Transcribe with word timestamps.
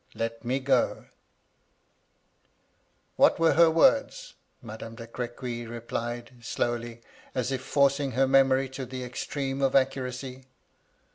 Let 0.15 0.43
me 0.43 0.59
go 0.59 1.05
I' 1.05 1.13
"*What 3.17 3.37
were 3.37 3.53
her 3.53 3.69
words?' 3.69 4.33
Madame 4.59 4.95
de 4.95 5.05
Crequy 5.05 5.67
repUed, 5.67 6.43
slowly, 6.43 7.01
as 7.35 7.51
if 7.51 7.61
forcing 7.63 8.13
her 8.13 8.27
memory 8.27 8.67
to 8.69 8.87
the 8.87 9.03
extreme 9.03 9.61
of 9.61 9.75
accuracy. 9.75 10.45